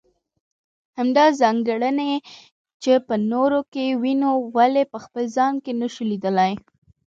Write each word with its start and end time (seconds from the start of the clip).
همدا 0.97 1.25
ځانګړنې 1.41 2.13
چې 2.81 2.91
په 3.07 3.15
نورو 3.31 3.59
کې 3.73 3.85
وينو 4.01 4.31
ولې 4.55 4.83
په 4.91 4.97
خپل 5.05 5.23
ځان 5.37 5.53
کې 5.63 5.71
نشو 5.81 6.03
ليدلی. 6.11 6.53